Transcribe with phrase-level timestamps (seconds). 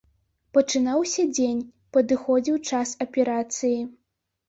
[0.57, 1.61] Пачынаўся дзень,
[1.99, 3.81] падыходзіў час аперацыі.